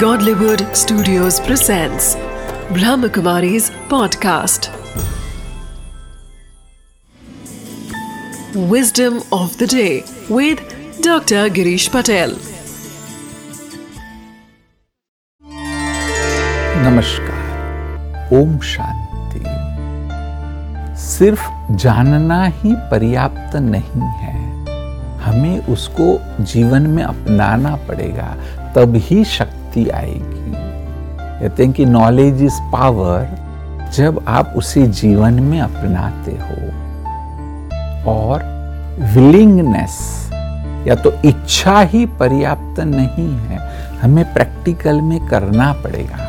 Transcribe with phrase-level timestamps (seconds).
[0.00, 2.16] Godlywood Studios presents
[2.76, 4.66] Brahmakumari's podcast.
[8.72, 10.60] Wisdom of the day with
[11.00, 11.48] Dr.
[11.58, 12.34] Girish Patel.
[16.86, 19.44] नमस्कार ओम शांति
[21.06, 21.48] सिर्फ़
[21.84, 24.34] जानना ही पर्याप्त नहीं है
[25.26, 26.18] हमें उसको
[26.52, 28.36] जीवन में अपनाना पड़ेगा
[28.76, 30.52] तब ही शक्ति आएगी।
[31.40, 33.28] कहते हैं कि नॉलेज इज़ पावर
[33.94, 36.84] जब आप उसे जीवन में अपनाते हो।
[38.12, 38.42] और
[39.14, 40.28] विलिंगनेस
[40.88, 43.58] या तो इच्छा ही पर्याप्त नहीं है,
[44.00, 46.24] हमें प्रैक्टिकल में करना पड़ेगा।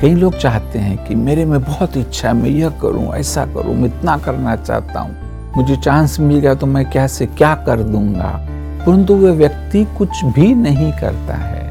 [0.00, 3.74] कई लोग चाहते हैं कि मेरे में बहुत इच्छा है, मैं यह करूँ, ऐसा करूँ,
[3.74, 5.16] मैं इतना करना चाहता हूँ।
[5.56, 8.46] मुझे चांस मिल गया तो मैं कैसे, क्या कर दूँगा?
[8.86, 11.62] परंतु वह व्यक्ति कुछ भी नहीं करता है,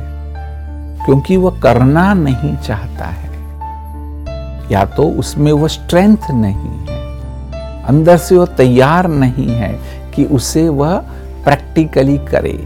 [1.06, 3.32] क्योंकि वह करना नहीं चाहता है।
[4.72, 7.02] या तो उसमें वह स्ट्रेंथ नहीं है,
[7.86, 9.74] अंदर से वह तैयार नहीं है
[10.12, 10.96] कि उसे वह
[11.44, 12.58] प्रैक्टिकली करे।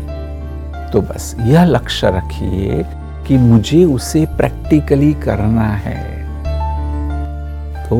[0.93, 2.83] तो बस यह लक्ष्य रखिए
[3.27, 5.97] कि मुझे उसे प्रैक्टिकली करना है।
[7.89, 7.97] तो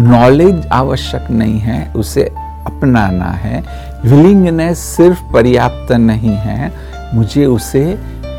[0.00, 2.24] नॉलेज आवश्यक नहीं है, उसे
[2.66, 3.62] अपनाना है।
[4.04, 6.70] विलिंगनेस सिर्फ़ पर्याप्त नहीं है,
[7.14, 7.82] मुझे उसे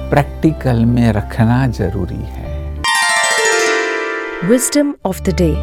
[0.09, 2.81] प्रैक्टिकल में रखना ज़रूरी है।
[4.49, 5.53] Wisdom of the day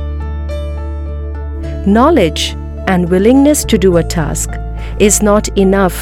[1.93, 2.47] knowledge
[2.89, 5.93] and willingness to do a task is not enough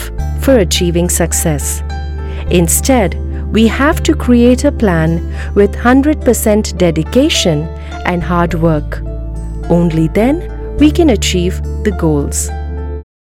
[0.45, 1.81] for achieving success
[2.77, 3.15] instead
[3.55, 5.19] we have to create a plan
[5.57, 7.67] with hundred percent dedication
[8.07, 9.01] and hard work
[9.73, 10.41] only then
[10.81, 12.49] we can achieve the goals